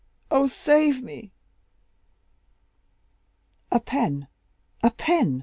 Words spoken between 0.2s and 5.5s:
Oh, save me!" "A pen, a pen!"